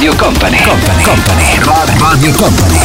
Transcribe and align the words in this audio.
Radio 0.00 0.16
Company, 0.16 0.56
Company, 0.62 1.02
Company, 1.02 1.98
Radio 1.98 2.32
Company. 2.32 2.78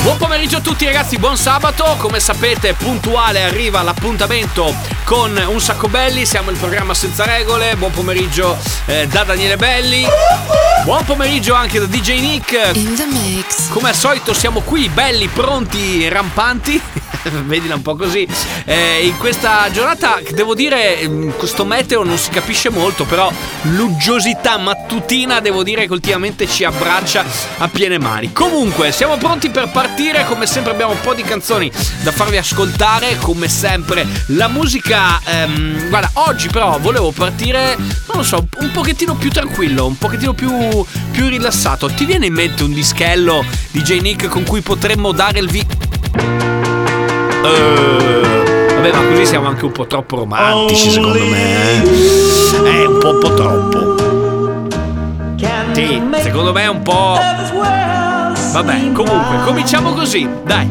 Buon 0.00 0.16
pomeriggio 0.16 0.56
a 0.56 0.60
tutti 0.62 0.86
ragazzi, 0.86 1.18
buon 1.18 1.36
sabato. 1.36 1.96
Come 1.98 2.20
sapete, 2.20 2.72
puntuale 2.72 3.42
arriva 3.42 3.82
l'appuntamento 3.82 4.74
con 5.04 5.38
Un 5.46 5.60
Sacco 5.60 5.88
Belli. 5.88 6.24
Siamo 6.24 6.50
il 6.50 6.56
programma 6.56 6.94
senza 6.94 7.26
regole. 7.26 7.76
Buon 7.76 7.90
pomeriggio 7.90 8.56
eh, 8.86 9.06
da 9.08 9.24
Daniele 9.24 9.58
Belli. 9.58 10.06
Buon 10.84 11.04
pomeriggio 11.04 11.52
anche 11.52 11.78
da 11.78 11.84
DJ 11.84 12.20
Nick. 12.20 12.70
In 12.76 12.94
the 12.94 13.04
mix. 13.04 13.68
Come 13.68 13.90
al 13.90 13.94
solito 13.94 14.32
siamo 14.32 14.60
qui, 14.60 14.88
belli, 14.88 15.28
pronti, 15.28 16.08
rampanti. 16.08 16.80
Vedila 17.46 17.74
un 17.74 17.82
po' 17.82 17.96
così. 17.96 18.26
Eh, 18.64 19.06
in 19.06 19.16
questa 19.18 19.70
giornata, 19.70 20.20
devo 20.32 20.54
dire, 20.54 21.00
ehm, 21.00 21.36
questo 21.36 21.64
meteo 21.64 22.02
non 22.04 22.18
si 22.18 22.30
capisce 22.30 22.70
molto, 22.70 23.04
però 23.04 23.30
l'uggiosità 23.62 24.58
mattutina, 24.58 25.40
devo 25.40 25.62
dire, 25.62 25.86
che 25.86 25.92
ultimamente 25.92 26.46
ci 26.46 26.64
abbraccia 26.64 27.24
a 27.58 27.68
piene 27.68 27.98
mani. 27.98 28.32
Comunque, 28.32 28.92
siamo 28.92 29.16
pronti 29.16 29.50
per 29.50 29.70
partire. 29.70 30.24
Come 30.26 30.46
sempre 30.46 30.72
abbiamo 30.72 30.92
un 30.92 31.00
po' 31.00 31.14
di 31.14 31.22
canzoni 31.22 31.70
da 32.02 32.12
farvi 32.12 32.36
ascoltare. 32.36 33.16
Come 33.18 33.48
sempre, 33.48 34.06
la 34.28 34.48
musica... 34.48 35.20
ehm, 35.24 35.88
guarda, 35.88 36.10
oggi 36.14 36.48
però 36.48 36.78
volevo 36.78 37.10
partire, 37.10 37.76
non 37.76 38.16
lo 38.16 38.22
so, 38.22 38.46
un 38.58 38.70
pochettino 38.70 39.14
più 39.14 39.30
tranquillo, 39.30 39.86
un 39.86 39.98
pochettino 39.98 40.32
più, 40.34 40.84
più 41.10 41.28
rilassato. 41.28 41.88
Ti 41.88 42.04
viene 42.04 42.26
in 42.26 42.34
mente 42.34 42.62
un 42.62 42.72
dischello 42.72 43.44
di 43.70 43.82
J. 43.82 44.00
Nick 44.00 44.28
con 44.28 44.44
cui 44.44 44.60
potremmo 44.60 45.12
dare 45.12 45.38
il 45.38 45.48
vi... 45.48 46.53
Eh, 47.44 48.74
vabbè, 48.74 48.92
ma 48.92 49.08
così 49.08 49.26
siamo 49.26 49.48
anche 49.48 49.64
un 49.64 49.72
po' 49.72 49.86
troppo 49.86 50.16
romantici, 50.16 50.90
secondo 50.90 51.18
me. 51.18 51.82
eh. 51.82 51.82
È 52.64 52.86
un 52.86 52.98
po', 52.98 53.10
un 53.10 53.18
po' 53.20 53.34
troppo. 53.34 53.92
Sì, 55.72 56.00
secondo 56.22 56.52
me 56.52 56.62
è 56.62 56.68
un 56.68 56.82
po'. 56.82 57.18
Vabbè, 58.52 58.92
comunque, 58.92 59.36
cominciamo 59.44 59.92
così, 59.92 60.28
dai. 60.44 60.70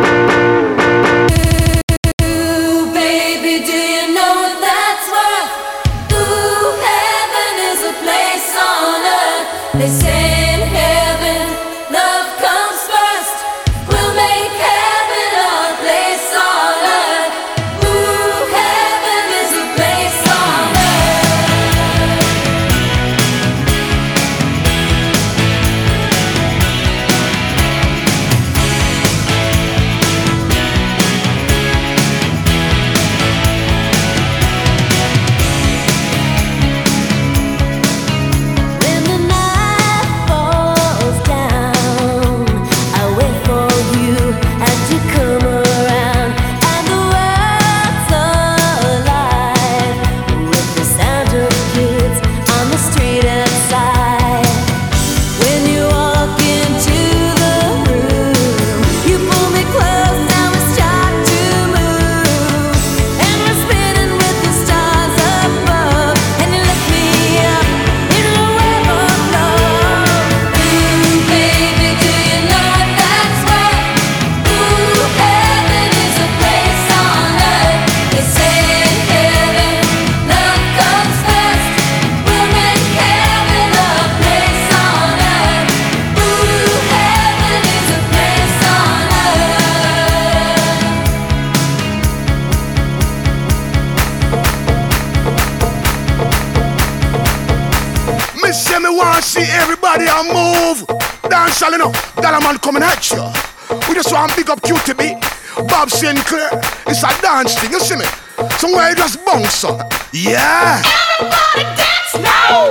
Somewhere 109.31 109.39
you 109.41 109.47
just 109.47 109.63
bounce 109.63 109.63
on. 109.65 109.87
Yeah. 110.11 110.81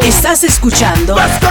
Estás 0.02 0.44
escuchando 0.44 1.14
Let's 1.14 1.40
go. 1.40 1.48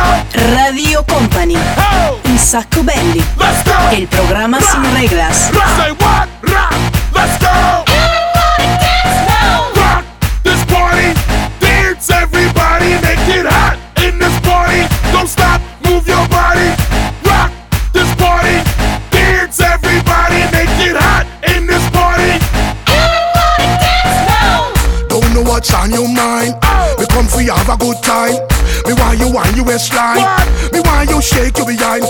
Radio 0.56 1.04
Company, 1.06 1.56
Oh. 1.78 2.20
un 2.26 2.38
sacco 2.38 2.84
belli. 2.84 3.24
Let's 3.38 3.64
go. 3.66 3.90
El 3.92 4.08
programa 4.08 4.60
sin 4.62 4.84
reglas. 4.94 5.50
Know 25.60 25.76
on 25.76 25.92
your 25.92 26.08
mind. 26.08 26.56
We 26.98 27.06
come 27.08 27.28
for 27.28 27.42
you 27.42 27.52
have 27.52 27.68
a 27.68 27.76
good 27.76 28.00
time. 28.02 28.32
Me 28.88 28.96
why 28.96 29.20
you 29.20 29.28
want 29.28 29.52
you 29.52 29.52
on 29.52 29.56
your 29.60 29.66
waistline. 29.68 30.24
Me 30.72 30.80
want 30.80 31.10
you 31.12 31.22
shake 31.22 31.58
your 31.58 31.68
behind. 31.68 32.08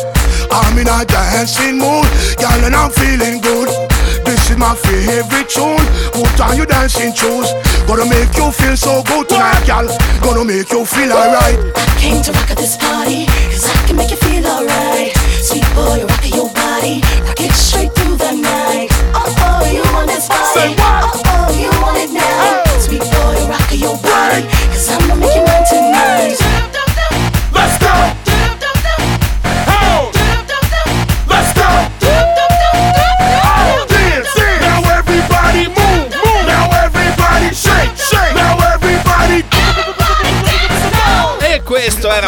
I'm 0.53 0.77
in 0.77 0.85
a 0.85 1.01
dancing 1.01 1.81
mood, 1.81 2.05
girl, 2.37 2.61
and 2.61 2.75
I'm 2.77 2.91
feeling 2.93 3.41
good. 3.41 3.73
This 4.21 4.53
is 4.53 4.57
my 4.57 4.75
favorite 4.77 5.49
tune. 5.49 5.81
Put 6.13 6.39
on 6.45 6.57
your 6.57 6.67
dancing 6.67 7.09
shoes. 7.09 7.49
Gonna 7.89 8.05
make 8.05 8.29
you 8.37 8.51
feel 8.53 8.77
so 8.77 9.01
good 9.01 9.27
tonight, 9.27 9.65
girl. 9.65 9.89
Gonna 10.21 10.45
make 10.45 10.69
you 10.69 10.85
feel 10.85 11.09
alright. 11.09 11.57
I 11.73 11.85
Came 11.97 12.21
to 12.21 12.31
rock 12.31 12.51
at 12.51 12.57
this 12.57 12.77
party, 12.77 13.25
cause 13.49 13.65
I 13.65 13.87
can 13.89 13.95
make 13.97 14.11
you 14.11 14.17
feel 14.17 14.45
alright. 14.45 15.09
Sweet 15.41 15.65
boy, 15.73 16.05
rock 16.05 16.25
your 16.29 16.53
body, 16.53 17.01
rock 17.25 17.41
it 17.41 17.53
straight 17.57 17.97
through 17.97 18.17
the 18.17 18.29
night. 18.29 18.93
Oh, 19.17 19.25
oh, 19.25 19.65
you 19.73 19.81
want 19.89 20.05
this 20.05 20.29
body. 20.29 20.77
Oh, 20.77 21.21
oh, 21.25 21.49
you 21.57 21.69
of 23.71 23.79
your 23.79 23.93
word. 23.93 24.43
Cause 24.71 24.89
I'm 24.89 25.08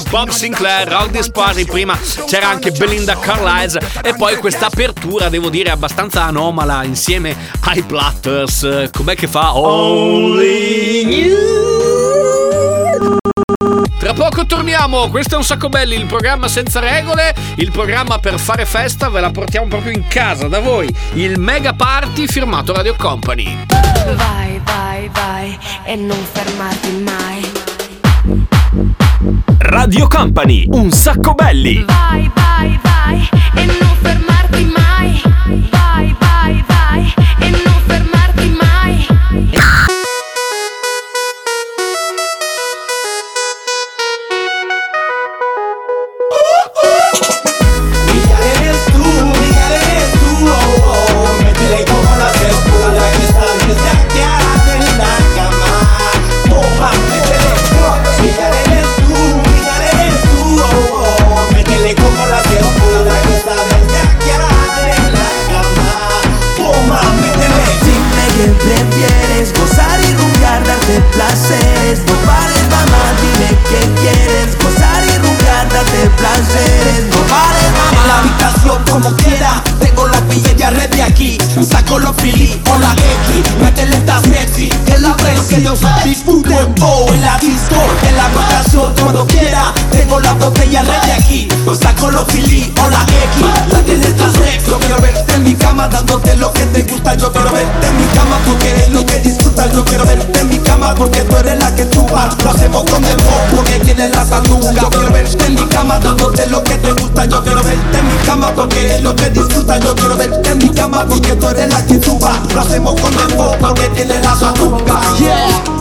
Bob 0.09 0.29
Sinclair, 0.29 0.87
Rock 0.87 1.11
This 1.11 1.29
Party, 1.29 1.65
prima 1.65 1.97
c'era 2.27 2.49
anche 2.49 2.71
Belinda 2.71 3.17
Carlisle 3.17 3.79
e 4.03 4.13
poi 4.15 4.35
questa 4.37 4.65
apertura, 4.65 5.29
devo 5.29 5.49
dire, 5.49 5.69
abbastanza 5.69 6.23
anomala 6.23 6.83
insieme 6.83 7.35
ai 7.65 7.81
Platters. 7.83 8.89
Com'è 8.91 9.15
che 9.15 9.27
fa? 9.27 9.53
Tra 13.99 14.13
poco 14.13 14.45
torniamo, 14.45 15.09
questo 15.09 15.35
è 15.35 15.37
un 15.37 15.43
sacco 15.43 15.69
belli, 15.69 15.95
il 15.95 16.05
programma 16.05 16.47
senza 16.47 16.79
regole, 16.79 17.33
il 17.55 17.71
programma 17.71 18.17
per 18.17 18.39
fare 18.39 18.65
festa, 18.65 19.09
ve 19.09 19.21
la 19.21 19.31
portiamo 19.31 19.67
proprio 19.67 19.93
in 19.93 20.07
casa 20.07 20.47
da 20.47 20.59
voi, 20.59 20.93
il 21.13 21.39
Mega 21.39 21.73
Party 21.73 22.27
firmato 22.27 22.73
Radio 22.73 22.95
Company. 22.97 23.65
Vai, 24.15 24.59
vai, 24.63 25.09
vai 25.13 25.57
e 25.83 25.95
non 25.95 26.17
fermarti 26.31 26.91
mai. 26.91 27.50
Radio 29.71 30.06
Company, 30.09 30.65
un 30.71 30.91
sacco 30.91 31.33
belli. 31.33 31.81
Vai, 31.85 32.29
vai, 32.35 32.77
vai 32.83 33.29
e 33.56 33.65
non 33.65 33.95
fermarti 34.01 34.65
mai. 34.65 35.21
Vai, 35.71 36.15
vai, 36.19 36.65
vai 36.68 37.13
e 37.39 37.50
non 37.51 37.81
fermarti 37.88 38.50
mai. 38.59 39.80
Como 78.91 79.09
quiera. 79.15 79.63
Tengo 79.79 80.07
la 80.07 80.19
pilla 80.27 80.69
red 80.69 80.89
de 80.89 81.01
aquí. 81.03 81.38
Saco 81.67 81.97
los 81.99 82.15
fili 82.17 82.61
o 82.69 82.77
la 82.77 82.91
X. 82.91 83.61
Métele 83.61 83.95
esta 83.97 84.21
sexy 84.21 84.69
Que 84.85 84.97
la 84.99 85.15
que 85.15 85.55
ellos 85.55 85.79
disfruten 86.03 86.75
Oh, 86.81 87.05
en 87.13 87.21
la 87.21 87.38
disco. 87.39 87.75
En 88.07 88.17
la 88.17 88.25
habitación 88.25 88.93
cuando 89.01 89.25
quiera. 89.25 89.73
Tengo 89.91 90.19
la 90.19 90.33
botella 90.33 90.81
red 90.83 91.01
de 91.03 91.13
aquí. 91.13 91.47
Saco 91.79 92.11
los 92.11 92.25
fili 92.27 92.71
o 92.77 92.89
la 92.89 93.01
X. 93.01 93.73
Métele 93.73 94.07
esta 94.07 94.31
sexy 94.31 94.69
Yo 94.69 94.79
quiero 94.79 95.01
verte 95.01 95.33
en 95.33 95.43
mi 95.43 95.55
cama 95.55 95.88
Dándote 95.88 96.35
lo 96.35 96.51
que 96.51 96.65
te 96.65 96.83
gusta. 96.83 97.15
Yo 97.15 97.31
quiero 97.31 97.51
verte 97.51 97.88
en 97.88 97.97
mi 97.97 98.05
cama 98.13 98.38
Porque 98.45 98.69
eres 98.71 98.89
lo 98.89 99.05
que 99.05 99.19
disfrutas. 99.19 99.71
Yo 99.73 99.85
quiero 99.85 100.05
verte 100.05 100.40
Porque 100.97 101.21
tú 101.21 101.35
eres 101.37 101.59
la 101.59 101.73
que 101.75 101.85
vas 102.11 102.43
Lo 102.43 102.49
hacemos 102.49 102.83
con 102.83 103.03
el 103.05 103.17
Porque 103.55 103.79
tienes 103.79 104.11
la 104.15 104.25
sandunga. 104.25 104.73
Yo 104.73 104.89
quiero 104.89 105.11
verte 105.11 105.45
en 105.45 105.55
mi 105.55 105.65
cama 105.67 105.99
Dándote 105.99 106.47
lo 106.47 106.63
que 106.63 106.75
te 106.75 106.91
gusta. 106.93 107.25
Yo 107.25 107.43
quiero 107.43 107.63
verte 107.63 107.97
en 107.97 108.07
mi 108.07 108.25
cama 108.25 108.51
Porque 108.55 108.85
eres 108.85 109.03
lo 109.03 109.15
que 109.15 109.29
disfrutas 109.29 109.79
Yo 109.83 109.95
quiero 109.95 110.17
verte 110.17 110.49
en 110.49 110.57
mi 110.57 110.69
cama 110.69 111.05
Porque 111.07 111.35
tú 111.35 111.47
eres 111.47 111.69
la 111.69 111.85
que 111.85 111.97
vas 112.19 112.53
Lo 112.53 112.61
hacemos 112.61 112.99
con 112.99 113.13
el 113.13 113.57
Porque 113.59 113.89
tienes 113.89 114.23
la 114.25 114.35
sandunga. 114.35 115.01
Yeah 115.19 115.80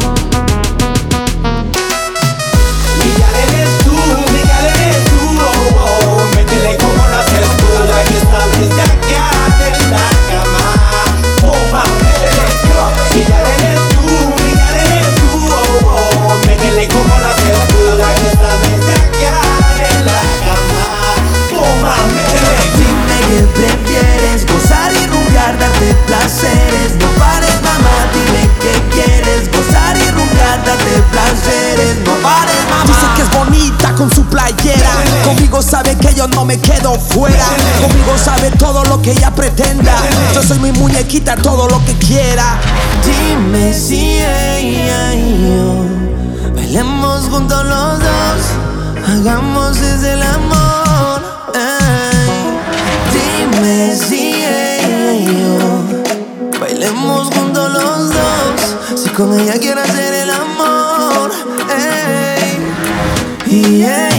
Sabe 35.61 35.95
que 35.97 36.12
yo 36.15 36.27
no 36.27 36.45
me 36.45 36.59
quedo 36.59 36.95
fuera. 36.95 37.45
Conmigo 37.81 38.19
sabe 38.19 38.51
todo 38.53 38.83
lo 38.85 39.01
que 39.01 39.12
ella 39.12 39.31
pretenda. 39.31 39.95
Yo 40.35 40.43
soy 40.43 40.59
mi 40.59 40.73
muñequita, 40.73 41.37
todo 41.37 41.69
lo 41.69 41.85
que 41.85 41.95
quiera. 41.97 42.59
Dime 43.05 43.73
si 43.73 44.19
ella 44.19 45.15
y 45.15 45.49
yo 45.49 45.85
bailemos 46.57 47.29
juntos 47.29 47.65
los 47.65 47.99
dos, 48.01 48.43
hagamos 49.07 49.77
ese 49.77 50.15
el 50.15 50.23
amor. 50.23 51.23
Dime 53.12 53.95
si 53.97 54.43
ella 54.43 55.12
y 55.12 55.27
yo 55.27 56.59
bailemos 56.59 57.29
juntos 57.35 57.71
los 57.71 58.11
dos, 58.11 59.01
si 59.03 59.09
con 59.11 59.39
ella 59.39 59.55
quiero 59.61 59.81
hacer 59.83 60.15
el 60.15 60.31
amor. 60.31 61.31
Yeah, 63.47 63.67
yeah, 63.79 64.10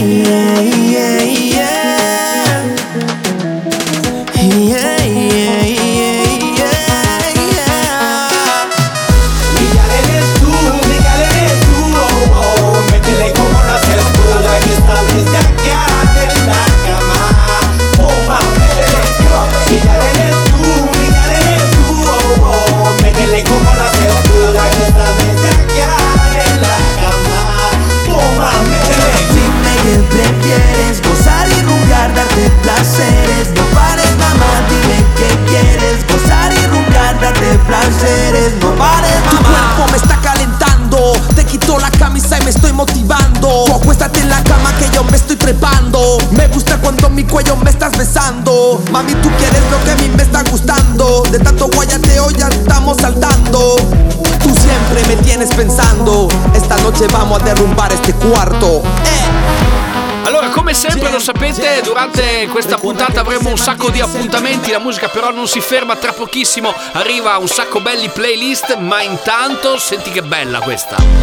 Noche 57.02 57.14
vamos 57.14 57.40
a 57.40 57.44
derrumbar 57.44 57.92
este 57.92 58.14
cuarto. 58.14 58.80
Eh. 59.02 60.26
Allora, 60.26 60.50
come 60.50 60.72
sempre 60.72 61.10
lo 61.10 61.18
sapete, 61.18 61.80
durante 61.82 62.46
questa 62.46 62.76
puntata 62.76 63.20
avremo 63.20 63.50
un 63.50 63.56
sacco 63.56 63.90
di 63.90 64.00
appuntamenti, 64.00 64.70
la 64.70 64.78
musica 64.78 65.08
però 65.08 65.32
non 65.32 65.48
si 65.48 65.60
ferma, 65.60 65.96
tra 65.96 66.12
pochissimo 66.12 66.72
arriva 66.92 67.36
un 67.38 67.48
sacco 67.48 67.80
belli 67.80 68.08
playlist, 68.08 68.76
ma 68.76 69.02
intanto 69.02 69.78
senti 69.78 70.10
che 70.10 70.22
bella 70.22 70.60
questa. 70.60 71.21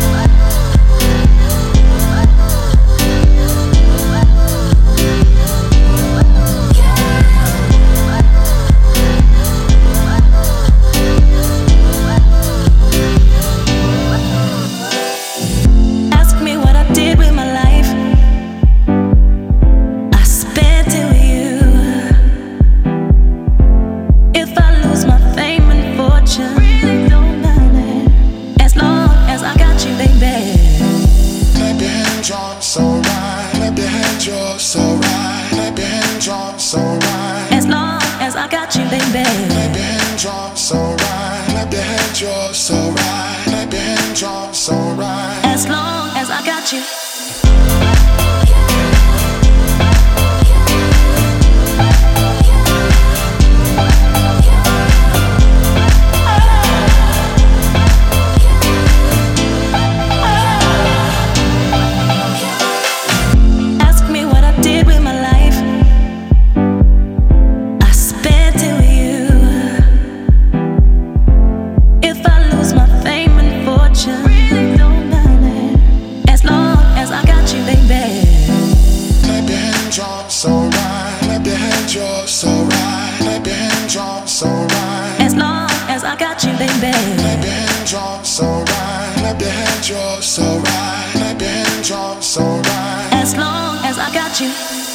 I 86.09 86.15
got 86.15 86.43
you, 86.43 86.51
baby. 86.53 86.91
Clap 87.21 87.43
your 87.43 87.53
hands, 87.53 87.91
y'all, 87.91 88.23
so 88.23 88.43
right. 88.43 89.13
Clap 89.17 89.39
your 89.39 89.51
hands, 89.51 89.89
y'all, 89.89 90.21
so 90.21 90.41
right. 90.41 91.11
Clap 91.13 91.39
your 91.39 91.49
hands, 91.49 91.87
y'all, 91.87 92.19
so 92.19 92.41
right. 92.41 93.09
As 93.13 93.37
long 93.37 93.77
as 93.85 93.99
I 93.99 94.11
got 94.11 94.41
you. 94.41 94.88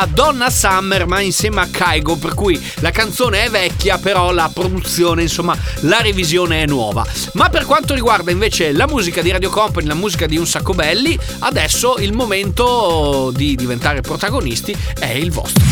Realtà 0.00 0.06
Donna 0.06 0.50
Summer, 0.50 1.06
ma 1.06 1.20
insieme 1.20 1.60
a 1.60 1.68
Kaigo, 1.70 2.16
per 2.16 2.34
cui 2.34 2.60
la 2.80 2.90
canzone 2.90 3.44
è 3.44 3.50
vecchia, 3.50 3.98
però 3.98 4.32
la 4.32 4.50
produzione, 4.52 5.22
insomma, 5.22 5.56
la 5.80 6.00
revisione 6.00 6.62
è 6.62 6.66
nuova. 6.66 7.04
Ma 7.34 7.48
per 7.48 7.66
quanto 7.66 7.94
riguarda 7.94 8.30
invece 8.30 8.72
la 8.72 8.86
musica 8.86 9.22
di 9.22 9.30
Radio 9.30 9.50
Company, 9.50 9.86
la 9.86 9.94
musica 9.94 10.26
di 10.26 10.36
Un 10.36 10.46
Sacco 10.46 10.74
Belli, 10.74 11.18
adesso 11.40 11.96
il 11.98 12.12
momento 12.12 13.32
di 13.34 13.54
diventare 13.54 14.00
protagonisti 14.00 14.76
è 14.98 15.10
il 15.10 15.30
vostro. 15.30 15.64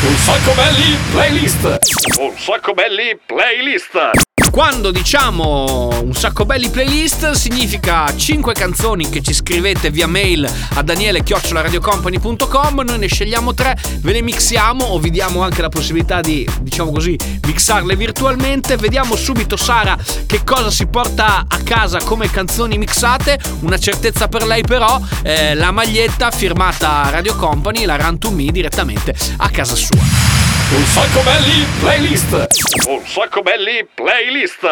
Un 0.00 0.16
sacco 0.16 0.52
belli 0.52 0.96
playlist! 1.10 1.78
Un 2.20 2.32
sacco 2.38 2.72
belli 2.72 3.18
playlist! 3.26 4.37
Quando 4.58 4.90
diciamo 4.90 6.00
un 6.02 6.14
sacco 6.14 6.44
belli 6.44 6.68
playlist 6.68 7.30
significa 7.30 8.12
5 8.12 8.52
canzoni 8.54 9.08
che 9.08 9.22
ci 9.22 9.32
scrivete 9.32 9.88
via 9.92 10.08
mail 10.08 10.52
a 10.74 10.82
daniele-radiocompany.com 10.82 12.80
noi 12.84 12.98
ne 12.98 13.06
scegliamo 13.06 13.54
3, 13.54 13.78
ve 14.00 14.12
le 14.12 14.20
mixiamo 14.20 14.84
o 14.84 14.98
vi 14.98 15.10
diamo 15.10 15.44
anche 15.44 15.62
la 15.62 15.68
possibilità 15.68 16.22
di, 16.22 16.44
diciamo 16.60 16.90
così, 16.90 17.16
mixarle 17.46 17.94
virtualmente. 17.94 18.74
Vediamo 18.74 19.14
subito 19.14 19.56
Sara 19.56 19.96
che 20.26 20.42
cosa 20.42 20.72
si 20.72 20.88
porta 20.88 21.44
a 21.46 21.58
casa 21.62 22.00
come 22.00 22.28
canzoni 22.28 22.78
mixate. 22.78 23.38
Una 23.60 23.78
certezza 23.78 24.26
per 24.26 24.44
lei 24.44 24.62
però, 24.62 25.00
eh, 25.22 25.54
la 25.54 25.70
maglietta 25.70 26.32
firmata 26.32 27.08
Radio 27.10 27.36
Company, 27.36 27.84
la 27.84 27.94
Run 27.94 28.18
to 28.18 28.32
Me 28.32 28.50
direttamente 28.50 29.14
a 29.36 29.48
casa 29.50 29.76
sua. 29.76 30.47
Un 30.70 30.84
sacco 30.84 31.22
belli 31.22 31.66
playlist. 31.80 32.46
Un 32.88 33.00
sacco 33.06 33.40
belli 33.40 33.88
playlist. 33.94 34.66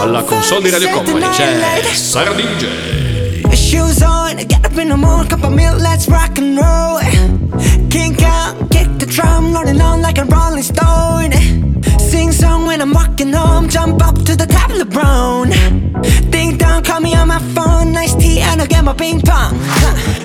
Alla 0.00 0.22
console 0.24 0.62
di 0.62 0.70
Radio 0.70 0.90
Company 0.90 1.28
c'è 1.28 1.80
Sara 1.92 2.32
DJ. 2.32 3.54
Shoes 3.54 4.00
on, 4.00 4.34
get 4.46 4.66
up 4.66 4.76
in 4.76 4.88
the 4.88 4.96
morning, 4.96 5.28
cup 5.28 5.44
of 5.44 5.52
milk, 5.52 5.78
let's 5.80 6.08
rock 6.08 6.36
and 6.38 6.58
roll. 6.58 6.98
Kink 7.88 8.20
the 8.98 9.06
drum 9.06 9.52
rolling 9.52 9.80
on 9.80 10.00
like 10.00 10.18
a 10.18 10.24
rolling 10.24 10.62
stone. 10.62 11.32
Sing 11.98 12.32
song 12.32 12.66
when 12.66 12.80
I'm 12.80 12.92
walking 12.92 13.32
home. 13.32 13.68
Jump 13.68 14.02
up 14.02 14.14
to 14.24 14.36
the 14.36 14.46
top 14.46 14.70
of 14.70 14.78
the 14.78 14.84
LeBron 14.84 16.30
Ding 16.30 16.56
dong, 16.56 16.82
call 16.82 17.00
me 17.00 17.14
on 17.14 17.28
my 17.28 17.38
phone. 17.54 17.92
Nice 17.92 18.14
tea 18.14 18.40
and 18.40 18.60
I'll 18.60 18.66
get 18.66 18.84
my 18.84 18.94
ping 18.94 19.20
pong. 19.20 19.58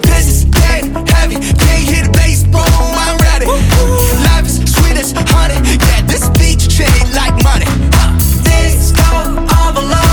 This 0.01 0.27
is 0.27 0.45
dead 0.45 0.85
heavy. 1.09 1.35
Can't 1.35 1.83
hear 1.89 2.03
the 2.03 2.11
bass, 2.13 2.43
boom, 2.43 2.61
I'm 3.05 3.17
ready. 3.27 3.47
Life 4.27 4.45
is 4.45 4.57
sweet 4.73 4.97
as 4.97 5.11
honey. 5.11 5.59
Yeah, 5.87 6.01
this 6.11 6.29
beach 6.39 6.75
trade 6.75 7.09
like 7.13 7.35
money. 7.43 7.69
Huh. 7.95 8.11
This 8.43 8.91
go 8.91 9.07
overload 9.67 10.10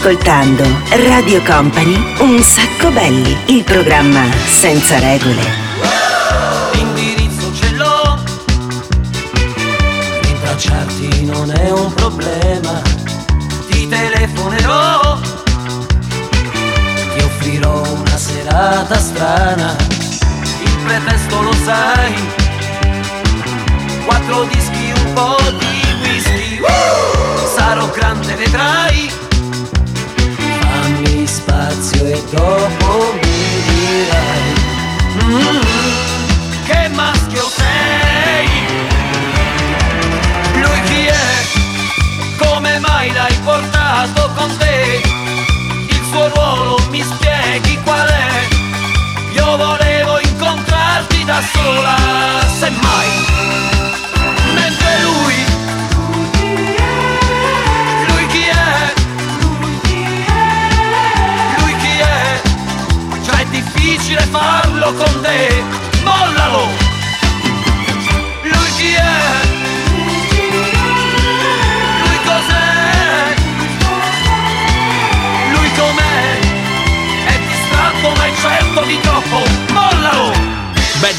ascoltando 0.00 0.64
Radio 0.88 1.42
Company 1.42 1.94
Un 2.20 2.40
sacco 2.42 2.90
belli, 2.90 3.36
il 3.48 3.62
programma 3.64 4.22
senza 4.46 4.98
regole. 4.98 5.42
L'indirizzo 6.72 7.52
ce 7.52 7.70
l'ho, 7.72 8.18
rintracciarti 10.22 11.26
non 11.26 11.50
è 11.50 11.70
un 11.70 11.92
problema, 11.92 12.80
ti 13.68 13.86
telefonerò, 13.88 15.18
ti 17.14 17.22
offrirò 17.22 17.82
una 17.82 18.16
serata 18.16 18.98
strana, 18.98 19.76
il 20.64 20.76
pretesto 20.82 21.42
lo 21.42 21.52
sai, 21.62 22.14
quattro 24.06 24.44
dischi, 24.44 24.92
un 25.04 25.12
po' 25.12 25.36
di 25.58 25.84
whisky, 26.00 26.58
sarò 27.54 27.86
grande 27.90 28.34
vedrai. 28.34 29.19
dopo 32.30 33.14
mi 33.14 33.62
dirai. 33.66 34.54
Mm-hmm. 35.24 35.60
che 36.66 36.88
maschio 36.94 37.48
sei? 37.48 38.48
Lui 40.54 40.82
chi 40.82 41.06
è? 41.06 41.46
Come 42.38 42.78
mai 42.78 43.12
l'hai 43.12 43.36
portato 43.44 44.30
con 44.34 44.56
te? 44.58 45.02
Il 45.88 46.02
suo 46.10 46.28
ruolo 46.28 46.78
mi 46.90 47.02
spieghi 47.02 47.78
qual 47.82 48.06
è? 48.06 48.48
Io 49.32 49.56
volevo 49.56 50.20
incontrarti 50.20 51.24
da 51.24 51.40
sola 51.52 51.96
semmai 52.58 52.89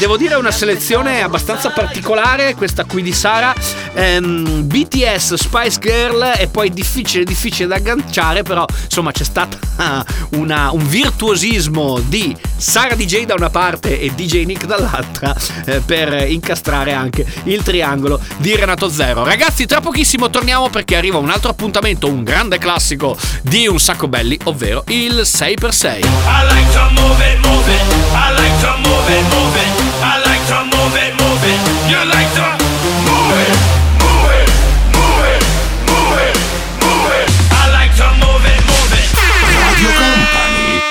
devo 0.02 0.16
dire 0.16 0.34
una 0.34 0.50
selezione 0.50 1.22
abbastanza 1.22 1.70
particolare 1.70 2.56
questa 2.56 2.84
qui 2.84 3.02
di 3.02 3.12
Sara. 3.12 3.54
Ehm, 3.94 4.66
BTS, 4.66 5.34
Spice 5.34 5.78
Girl 5.78 6.20
è 6.24 6.48
poi 6.48 6.70
difficile, 6.70 7.22
difficile 7.22 7.68
da 7.68 7.76
agganciare, 7.76 8.42
però 8.42 8.64
insomma 8.82 9.12
c'è 9.12 9.22
stato 9.22 9.58
una- 10.34 10.72
un 10.72 10.88
virtuosismo 10.88 12.00
di 12.00 12.36
Sara 12.56 12.96
DJ 12.96 13.26
da 13.26 13.34
una 13.34 13.48
parte 13.48 14.00
e 14.00 14.10
DJ 14.12 14.44
Nick 14.44 14.66
dall'altra 14.66 15.36
eh, 15.66 15.80
per 15.86 16.28
incastrare 16.28 16.92
anche 16.92 17.24
il 17.44 17.62
triangolo 17.62 18.18
di 18.38 18.56
Renato 18.56 18.88
Zero. 18.90 19.22
Ragazzi, 19.22 19.66
tra 19.66 19.80
pochissimo 19.80 20.30
torniamo 20.30 20.68
perché 20.68 20.96
arriva 20.96 21.18
un 21.18 21.30
altro 21.30 21.50
appuntamento, 21.50 22.08
un 22.08 22.24
grande 22.24 22.58
classico 22.58 23.16
di 23.42 23.68
un 23.68 23.78
sacco 23.78 24.08
belli, 24.08 24.36
ovvero 24.44 24.82
il 24.88 25.20
6x6. 25.20 25.84
I 25.84 26.00
like 26.48 26.72
to 26.72 27.00
move 27.00 27.24
it, 27.24 27.46
move 27.46 27.72
it. 27.72 27.82
I 28.14 28.34
like 28.34 28.60
to 28.62 28.76
move 28.78 29.16
it, 29.16 29.22
move 29.32 29.60
it. 29.60 29.91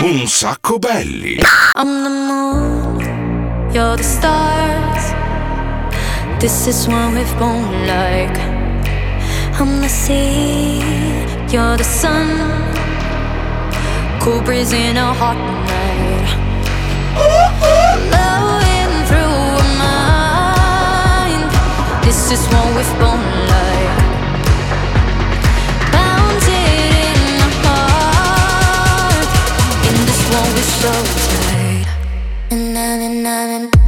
Un 0.03 0.27
sacco 0.27 0.77
belli. 0.77 1.39
I'm 1.75 2.03
the 2.03 2.09
moon, 2.09 2.99
you're 3.73 3.95
the 3.95 4.03
stars. 4.03 5.13
This 6.39 6.67
is 6.67 6.87
what 6.87 7.13
we've 7.13 7.39
born 7.39 7.87
like. 7.87 8.37
I'm 9.59 9.81
the 9.81 9.89
sea, 9.89 10.79
you're 11.49 11.77
the 11.77 11.83
sun. 11.83 12.27
Cool 14.19 14.41
breeze 14.41 14.73
in 14.73 14.97
a 14.97 15.13
hot 15.13 15.37
night. 15.37 15.61
This 22.11 22.31
is 22.31 22.45
what 22.47 22.67
we've 22.75 22.99
born 22.99 23.21
like. 23.47 23.97
Bounded 25.93 26.91
in 27.07 27.19
my 27.39 27.49
heart. 27.63 29.29
In 29.87 29.95
this 30.07 30.21
one 30.35 30.49
we're 30.55 30.71
so 30.81 30.93
tight. 31.31 31.87
Na 32.73 32.85
na 32.99 33.07
na 33.07 33.59
na. 33.59 33.80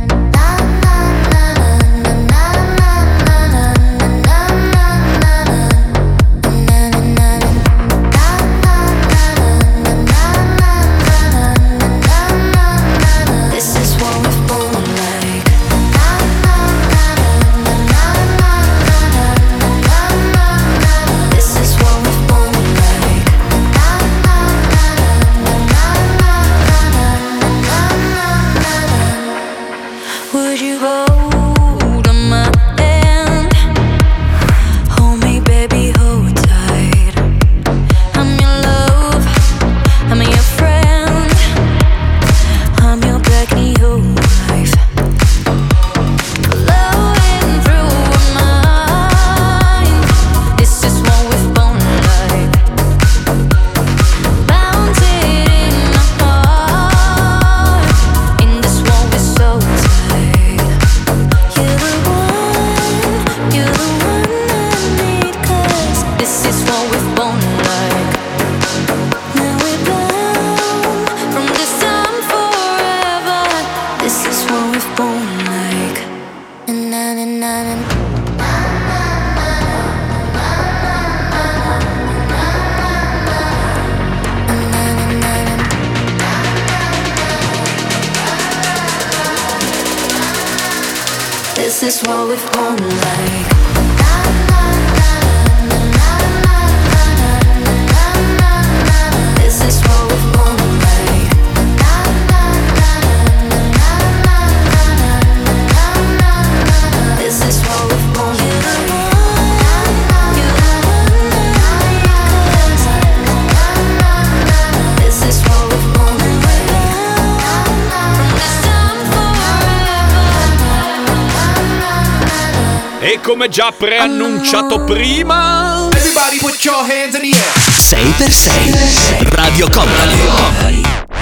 Come 123.24 123.48
già 123.48 123.72
preannunciato 123.76 124.84
prima, 124.84 125.88
Everybody 125.94 126.40
put 126.40 126.62
your 126.64 126.84
hands 126.86 127.16
in 127.16 127.22
the 127.22 127.36
air. 127.36 127.54
6x6 127.80 129.36
Radio 129.36 129.68
Company 129.70 131.13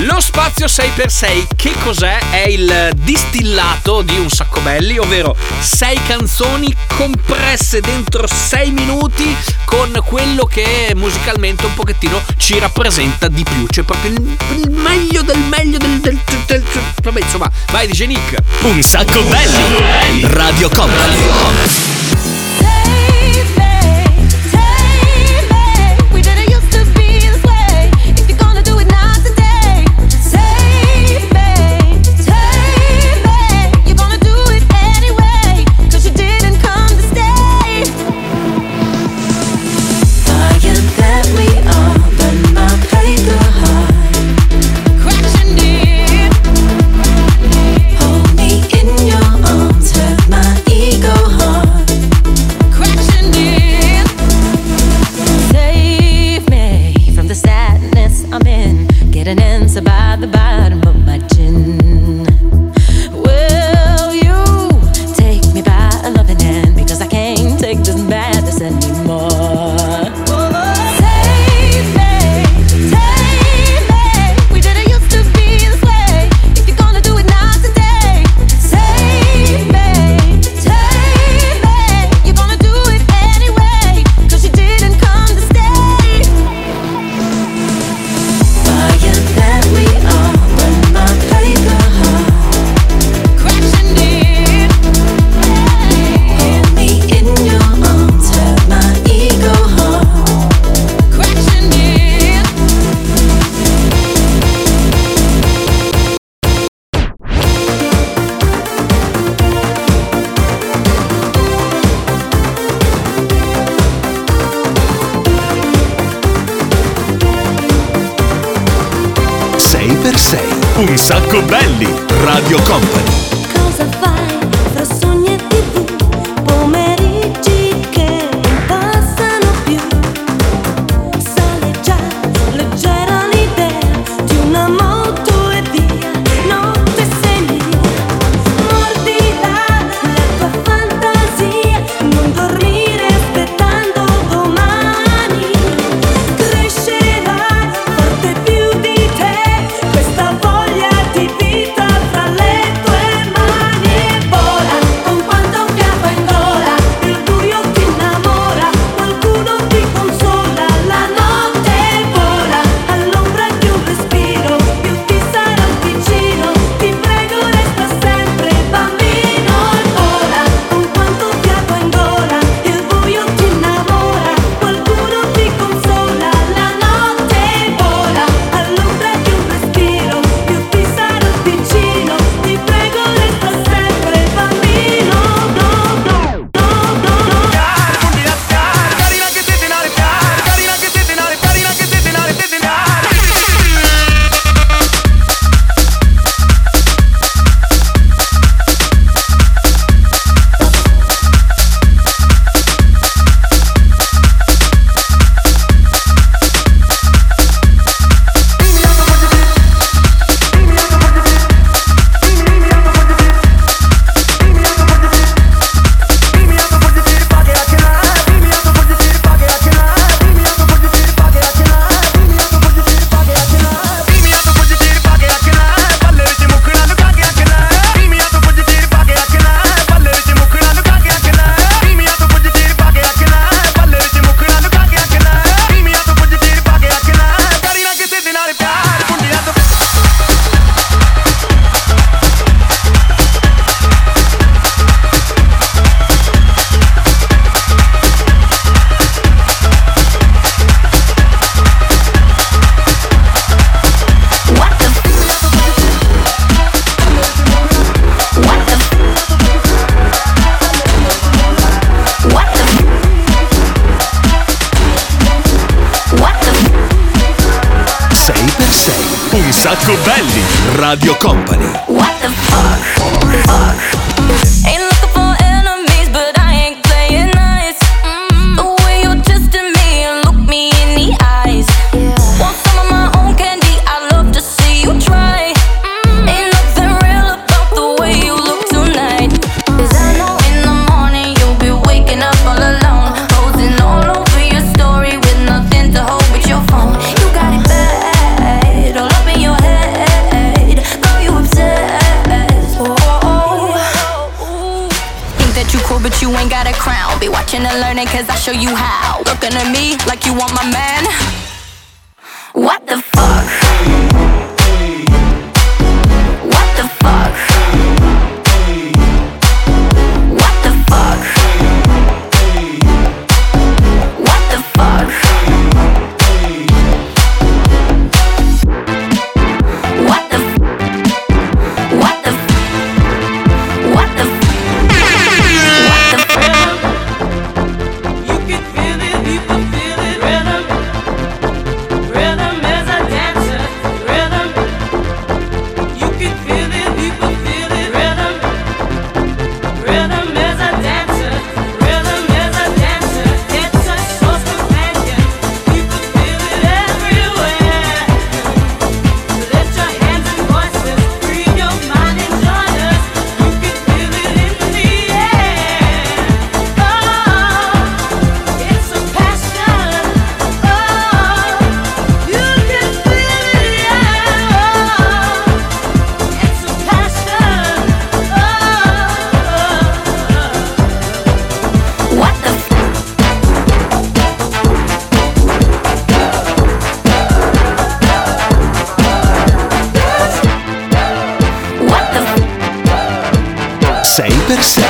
Lo 0.00 0.20
spazio 0.20 0.66
6x6 0.66 1.46
che 1.54 1.72
cos'è? 1.84 2.18
È 2.30 2.48
il 2.48 2.90
distillato 2.96 4.00
di 4.02 4.18
un 4.18 4.30
sacco 4.30 4.60
belli, 4.60 4.98
ovvero 4.98 5.36
6 5.60 6.00
canzoni 6.06 6.74
compresse 6.96 7.80
dentro 7.80 8.26
6 8.26 8.70
minuti 8.70 9.36
con 9.64 9.92
quello 10.04 10.44
che 10.44 10.92
musicalmente 10.96 11.66
un 11.66 11.74
pochettino 11.74 12.20
ci 12.38 12.58
rappresenta 12.58 13.28
di 13.28 13.44
più, 13.44 13.66
cioè 13.68 13.84
proprio 13.84 14.12
il, 14.12 14.36
il 14.56 14.70
meglio 14.70 15.22
del 15.22 15.38
meglio 15.38 15.76
del, 15.78 16.00
del, 16.00 16.18
del, 16.24 16.44
del- 16.46 16.64
vabbè 17.02 17.20
insomma, 17.20 17.50
vai 17.70 17.86
DJ 17.86 18.06
Nick. 18.06 18.38
Un 18.62 18.82
sacco 18.82 19.22
belli 19.22 20.26
Radio 20.26 20.68
Company 20.70 22.21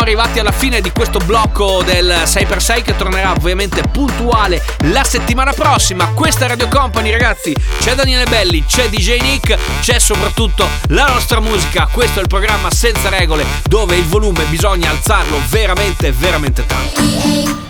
Siamo 0.00 0.18
arrivati 0.18 0.38
alla 0.38 0.52
fine 0.52 0.80
di 0.80 0.90
questo 0.92 1.18
blocco 1.18 1.82
del 1.82 2.22
6x6 2.24 2.82
che 2.82 2.96
tornerà 2.96 3.32
ovviamente 3.32 3.82
puntuale 3.82 4.62
la 4.84 5.04
settimana 5.04 5.52
prossima. 5.52 6.06
Questa 6.14 6.46
è 6.46 6.48
Radio 6.48 6.68
Company, 6.68 7.10
ragazzi. 7.10 7.54
C'è 7.78 7.94
Daniele 7.94 8.24
Belli, 8.24 8.64
c'è 8.64 8.88
DJ 8.88 9.20
Nick, 9.20 9.58
c'è 9.80 9.98
soprattutto 9.98 10.66
la 10.88 11.06
nostra 11.06 11.40
musica. 11.40 11.86
Questo 11.92 12.20
è 12.20 12.22
il 12.22 12.28
programma 12.28 12.70
senza 12.70 13.10
regole 13.10 13.44
dove 13.64 13.96
il 13.96 14.04
volume 14.04 14.44
bisogna 14.44 14.88
alzarlo 14.88 15.38
veramente, 15.50 16.12
veramente 16.12 16.64
tanto. 16.64 17.69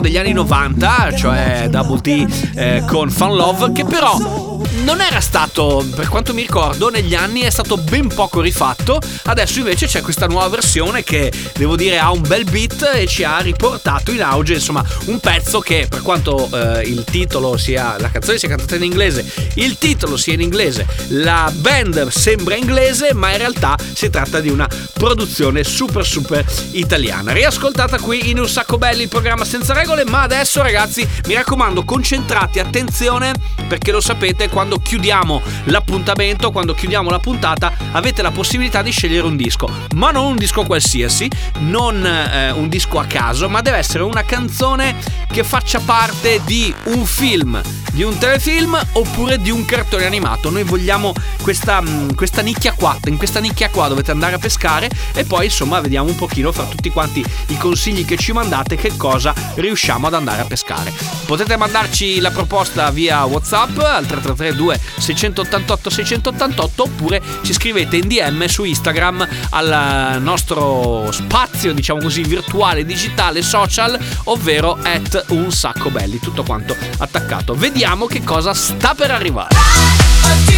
Degli 0.00 0.16
anni 0.16 0.32
90, 0.32 1.14
cioè 1.16 1.66
Double 1.70 2.00
D 2.00 2.50
eh, 2.54 2.82
con 2.86 3.10
Fun 3.10 3.36
Love, 3.36 3.72
che 3.72 3.84
però 3.84 4.53
non 4.82 5.00
era 5.00 5.20
stato, 5.20 5.86
per 5.94 6.08
quanto 6.08 6.34
mi 6.34 6.42
ricordo, 6.42 6.88
negli 6.88 7.14
anni 7.14 7.40
è 7.40 7.50
stato 7.50 7.76
ben 7.76 8.08
poco 8.08 8.40
rifatto. 8.40 9.00
Adesso 9.24 9.58
invece 9.60 9.86
c'è 9.86 10.00
questa 10.00 10.26
nuova 10.26 10.48
versione 10.48 11.04
che 11.04 11.32
devo 11.54 11.76
dire 11.76 11.98
ha 11.98 12.10
un 12.10 12.22
bel 12.22 12.44
beat 12.44 12.90
e 12.94 13.06
ci 13.06 13.24
ha 13.24 13.38
riportato 13.38 14.10
in 14.10 14.22
auge, 14.22 14.54
insomma, 14.54 14.84
un 15.06 15.20
pezzo 15.20 15.60
che 15.60 15.86
per 15.88 16.02
quanto 16.02 16.48
eh, 16.52 16.82
il 16.82 17.04
titolo 17.04 17.56
sia 17.56 17.96
la 17.98 18.10
canzone 18.10 18.38
sia 18.38 18.48
cantata 18.48 18.74
in 18.74 18.82
inglese, 18.82 19.24
il 19.54 19.78
titolo 19.78 20.16
sia 20.16 20.32
in 20.32 20.40
inglese, 20.40 20.86
la 21.08 21.50
band 21.54 22.08
sembra 22.08 22.56
inglese, 22.56 23.14
ma 23.14 23.30
in 23.30 23.38
realtà 23.38 23.76
si 23.92 24.10
tratta 24.10 24.40
di 24.40 24.48
una 24.48 24.68
produzione 24.92 25.64
super 25.64 26.04
super 26.04 26.44
italiana. 26.72 27.32
Riascoltata 27.32 27.98
qui 27.98 28.30
in 28.30 28.38
Un 28.38 28.48
Sacco 28.48 28.78
Belli, 28.78 29.02
il 29.02 29.08
programma 29.08 29.44
senza 29.44 29.72
regole, 29.72 30.04
ma 30.04 30.22
adesso 30.22 30.62
ragazzi 30.62 31.06
mi 31.26 31.34
raccomando 31.34 31.84
concentrati, 31.84 32.58
attenzione 32.58 33.32
perché 33.68 33.92
lo 33.92 34.00
sapete 34.00 34.48
quando 34.48 34.63
chiudiamo 34.78 35.40
l'appuntamento, 35.64 36.50
quando 36.50 36.74
chiudiamo 36.74 37.10
la 37.10 37.18
puntata 37.18 37.72
avete 37.92 38.22
la 38.22 38.30
possibilità 38.30 38.82
di 38.82 38.90
scegliere 38.90 39.26
un 39.26 39.36
disco, 39.36 39.68
ma 39.94 40.10
non 40.10 40.26
un 40.26 40.36
disco 40.36 40.64
qualsiasi, 40.64 41.30
non 41.60 42.04
eh, 42.04 42.50
un 42.50 42.68
disco 42.68 42.98
a 42.98 43.04
caso, 43.04 43.48
ma 43.48 43.60
deve 43.60 43.78
essere 43.78 44.02
una 44.02 44.24
canzone 44.24 44.96
che 45.30 45.44
faccia 45.44 45.80
parte 45.80 46.40
di 46.44 46.72
un 46.84 47.04
film, 47.04 47.60
di 47.92 48.02
un 48.02 48.16
telefilm 48.18 48.78
oppure 48.92 49.38
di 49.38 49.50
un 49.50 49.64
cartone 49.64 50.04
animato. 50.04 50.50
Noi 50.50 50.62
vogliamo 50.62 51.12
questa, 51.42 51.80
mh, 51.80 52.14
questa 52.14 52.42
nicchia 52.42 52.72
qua, 52.72 52.96
in 53.06 53.16
questa 53.16 53.40
nicchia 53.40 53.68
qua 53.70 53.88
dovete 53.88 54.10
andare 54.10 54.34
a 54.34 54.38
pescare 54.38 54.90
e 55.12 55.24
poi 55.24 55.46
insomma 55.46 55.80
vediamo 55.80 56.08
un 56.08 56.16
pochino 56.16 56.52
fra 56.52 56.64
tutti 56.64 56.90
quanti 56.90 57.24
i 57.48 57.56
consigli 57.56 58.04
che 58.04 58.16
ci 58.16 58.32
mandate 58.32 58.76
che 58.76 58.96
cosa 58.96 59.34
riusciamo 59.54 60.06
ad 60.06 60.14
andare 60.14 60.42
a 60.42 60.44
pescare. 60.44 60.92
Potete 61.26 61.56
mandarci 61.56 62.20
la 62.20 62.30
proposta 62.30 62.90
via 62.90 63.24
WhatsApp 63.24 63.78
al 63.78 64.06
3332 64.54 64.80
688 64.98 65.90
688 65.90 66.82
oppure 66.82 67.22
ci 67.42 67.52
scrivete 67.52 67.96
in 67.96 68.08
DM 68.08 68.44
su 68.46 68.64
Instagram 68.64 69.26
al 69.50 70.20
nostro 70.20 71.10
spazio, 71.12 71.72
diciamo 71.72 72.00
così, 72.00 72.22
virtuale, 72.22 72.84
digitale, 72.84 73.42
social, 73.42 73.98
ovvero 74.24 74.78
at 74.82 75.26
un 75.28 75.50
sacco 75.50 75.90
belli, 75.90 76.18
tutto 76.18 76.42
quanto 76.42 76.76
attaccato. 76.98 77.54
Vediamo 77.54 78.06
che 78.06 78.22
cosa 78.22 78.54
sta 78.54 78.94
per 78.94 79.10
arrivare. 79.10 80.53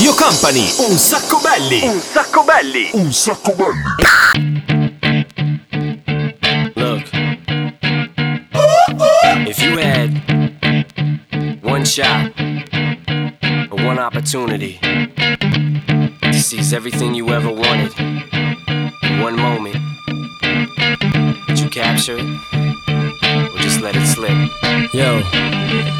Radio 0.00 0.14
Company, 0.14 0.66
un 0.88 0.96
sacco 0.96 1.40
belli. 1.40 1.82
Un 1.82 2.00
sacco 2.00 2.42
belli. 2.42 2.88
Un 2.92 3.12
sacco 3.12 3.54
belli. 3.54 3.82
Look, 6.74 7.02
if 9.46 9.60
you 9.62 9.76
had 9.76 10.22
one 11.60 11.84
shot 11.84 12.32
or 13.70 13.84
one 13.84 13.98
opportunity 13.98 14.78
to 16.22 16.32
seize 16.32 16.72
everything 16.72 17.14
you 17.14 17.28
ever 17.34 17.50
wanted 17.50 17.92
in 17.98 19.20
one 19.20 19.36
moment, 19.36 19.76
would 21.46 21.58
you 21.58 21.68
capture 21.68 22.16
it 22.16 22.24
or 23.54 23.58
just 23.58 23.82
let 23.82 23.94
it 23.96 24.06
slip? 24.06 24.32
Yo. 24.94 25.99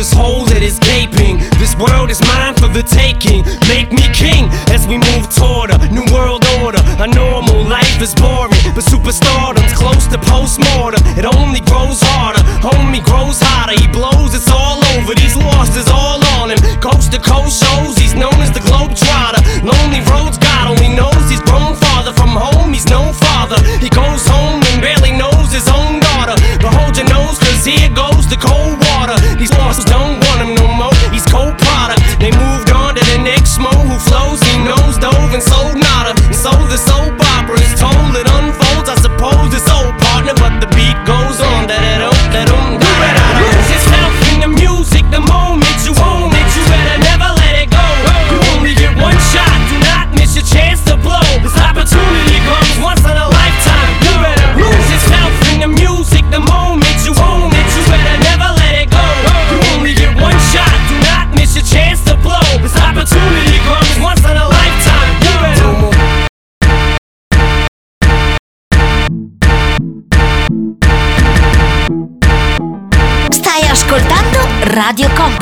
this 0.00 0.12
hole 0.14 0.46
that 0.46 0.62
is 0.64 0.78
gaping. 0.80 1.36
This 1.60 1.76
world 1.76 2.08
is 2.08 2.24
mine 2.24 2.56
for 2.56 2.72
the 2.72 2.80
taking. 2.80 3.44
Make 3.68 3.92
me 3.92 4.08
king 4.16 4.48
as 4.72 4.88
we 4.88 4.96
move 4.96 5.28
toward 5.28 5.68
a 5.68 5.76
new 5.92 6.08
world 6.08 6.40
order. 6.64 6.80
A 7.04 7.06
normal 7.06 7.60
life 7.68 8.00
is 8.00 8.16
boring, 8.16 8.64
but 8.72 8.80
superstardom's 8.80 9.76
close 9.76 10.08
to 10.08 10.16
postmortem. 10.24 11.04
It 11.20 11.28
only 11.28 11.60
grows 11.68 12.00
harder. 12.00 12.39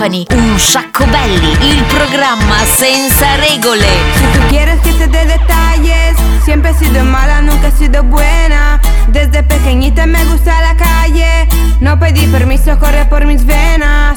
Un 0.01 0.59
sacco 0.61 1.05
belli, 1.07 1.51
il 1.71 1.83
programma 1.85 2.65
senza 2.65 3.35
regole. 3.35 3.85
Si 4.15 4.39
tú 4.39 4.47
quieres 4.49 4.81
que 4.81 4.93
te 4.93 5.09
dé 5.09 5.27
detalles, 5.27 6.17
siempre 6.45 6.71
he 6.71 6.75
sido 6.75 7.03
mala, 7.03 7.43
nunca 7.43 7.67
he 7.67 7.73
sido 7.73 8.05
buena. 8.05 8.81
Desde 9.09 9.43
pequeñita 9.43 10.07
me 10.07 10.25
gusta 10.27 10.63
la 10.63 10.77
calle, 10.77 11.49
no 11.81 11.99
pedí 11.99 12.29
permiso, 12.29 12.79
corre 12.79 13.07
por 13.07 13.27
mis 13.27 13.45
venas. 13.45 14.17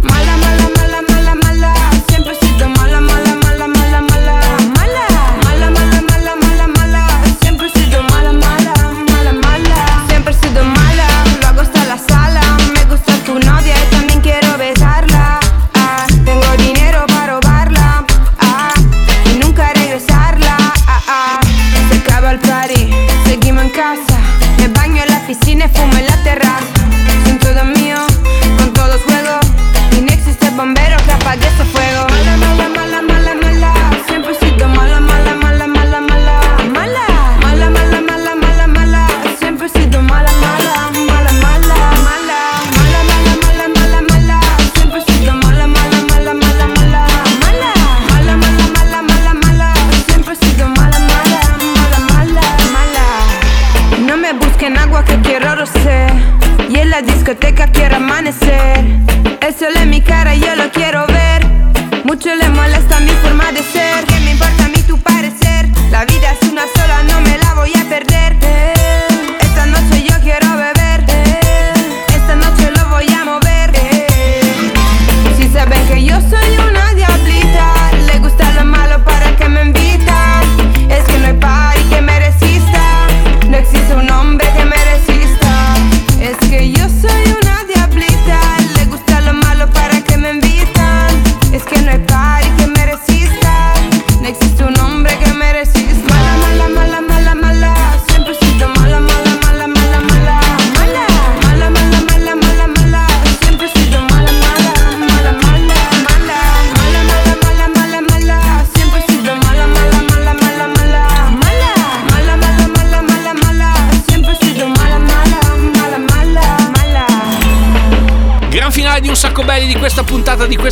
Mala, 0.00 0.36
mala, 0.38 0.69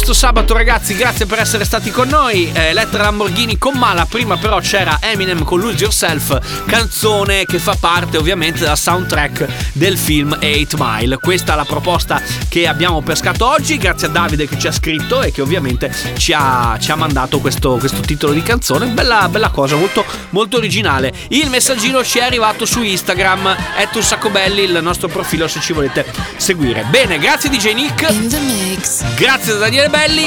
questo 0.08 0.26
sabato 0.26 0.54
ragazzi, 0.54 0.94
grazie 0.94 1.26
per 1.26 1.38
essere 1.38 1.66
stati 1.66 1.90
con 1.90 2.08
noi. 2.08 2.50
Eh, 2.50 2.68
Elettra 2.68 3.02
Lamborghini 3.02 3.58
con 3.58 3.76
Mala, 3.76 4.06
prima 4.06 4.38
però 4.38 4.58
c'era 4.58 4.96
Eminem 5.02 5.44
con 5.44 5.60
Lose 5.60 5.76
Yourself, 5.76 6.64
canzone 6.64 7.44
che 7.44 7.58
fa 7.58 7.76
parte 7.78 8.16
ovviamente 8.16 8.60
della 8.60 8.74
soundtrack 8.74 9.72
del 9.74 9.98
film 9.98 10.32
8 10.32 10.76
Mile. 10.78 11.18
Questa 11.18 11.52
è 11.52 11.56
la 11.56 11.66
proposta 11.66 12.22
che 12.48 12.66
abbiamo 12.66 13.02
pescato 13.02 13.46
oggi, 13.46 13.76
grazie 13.76 14.06
a 14.06 14.10
Davide 14.10 14.48
che 14.48 14.58
ci 14.58 14.66
ha 14.66 14.72
scritto 14.72 15.20
e 15.20 15.30
che 15.30 15.42
ovviamente 15.42 15.94
ci 16.16 16.32
ha, 16.34 16.78
ci 16.80 16.90
ha 16.90 16.96
mandato 16.96 17.38
questo, 17.40 17.76
questo 17.76 18.00
titolo 18.00 18.32
di 18.32 18.42
canzone. 18.42 18.86
Bella, 18.86 19.28
bella 19.28 19.50
cosa, 19.50 19.76
molto, 19.76 20.06
molto 20.30 20.56
originale. 20.56 21.12
Il 21.28 21.50
messaggino 21.50 22.02
ci 22.02 22.18
è 22.18 22.22
arrivato 22.22 22.64
su 22.64 22.82
Instagram, 22.82 23.54
è 23.76 23.86
un 23.92 24.02
sacco 24.02 24.30
belli, 24.30 24.62
il 24.62 24.78
nostro 24.80 25.08
profilo 25.08 25.46
se 25.48 25.60
ci 25.60 25.74
volete 25.74 26.06
seguire. 26.38 26.86
Bene, 26.88 27.18
grazie 27.18 27.50
DJ 27.50 27.74
Nick. 27.74 29.16
Grazie 29.16 29.52
da 29.52 29.58
Daniele 29.58 29.97
Belli. 29.98 30.26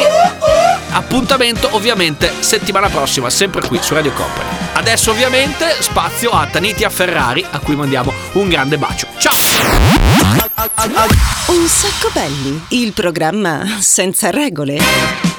Appuntamento 0.92 1.70
ovviamente 1.72 2.30
settimana 2.42 2.90
prossima, 2.90 3.30
sempre 3.30 3.66
qui 3.66 3.80
su 3.82 3.94
Radio 3.94 4.12
Company. 4.12 4.50
Adesso 4.74 5.12
ovviamente 5.12 5.78
spazio 5.80 6.32
a 6.32 6.46
Tanitia 6.46 6.90
Ferrari, 6.90 7.46
a 7.50 7.58
cui 7.60 7.78
mandiamo 7.78 8.12
un 8.34 8.50
grande 8.50 8.78
bacio. 8.78 9.08
Ciao! 9.18 9.34
Un 11.46 11.68
sacco 11.68 12.10
belli, 12.12 12.62
il 12.72 12.92
programma 12.92 13.78
senza 13.80 14.30
regole. 14.30 15.31